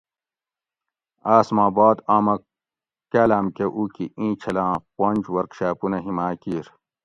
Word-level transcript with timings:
آس 1.35 1.47
ما 1.55 1.65
باد 1.75 1.97
آمہ 2.15 2.35
کالاۤم 3.11 3.45
کہ 3.55 3.65
اُکی 3.77 4.05
ایچھلاں 4.19 4.73
پونج 4.95 5.21
ورکشاپونہ 5.35 5.97
ھیما 6.05 6.27
کیر 6.41 6.65